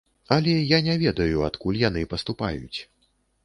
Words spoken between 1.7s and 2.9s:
яны паступаюць.